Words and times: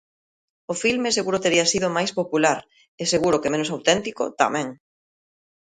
O 0.71 0.73
filme 0.83 1.15
seguro 1.17 1.43
tería 1.45 1.65
sido 1.71 1.87
máis 1.97 2.11
popular, 2.19 2.59
e 3.01 3.03
seguro 3.13 3.41
que 3.41 3.51
menos 3.53 3.69
auténtico, 3.75 4.23
tamén. 4.41 4.67